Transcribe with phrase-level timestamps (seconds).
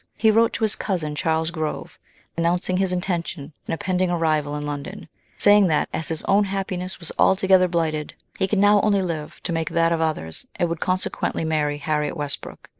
[0.15, 1.99] He wrote to his cousin, Charles Grove,
[2.35, 7.11] announcing his intention and impending arrival in London, saying that as his own happiness was
[7.19, 10.79] alto gether blighted, he could now only live to make that of others, and would
[10.79, 12.67] consequently marry Harriet Westbrook.